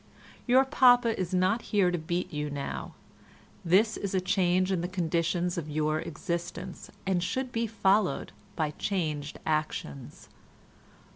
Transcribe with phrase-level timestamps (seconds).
[0.47, 2.95] Your papa is not here to beat you now;
[3.63, 8.71] this is a change in the conditions of your existence, and should be followed by
[8.79, 10.27] changed actions.